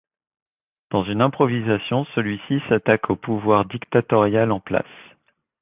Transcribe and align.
Dans 0.89 1.03
une 1.03 1.21
improvisation, 1.21 2.05
celui-ci 2.15 2.59
s’attaque 2.67 3.11
au 3.11 3.15
pouvoir 3.15 3.65
dictatorial 3.65 4.51
en 4.51 4.59
place. 4.59 4.87